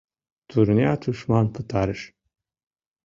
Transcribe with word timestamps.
Турня 0.49 0.93
тушман 1.01 1.47
пытарыш. 1.55 2.01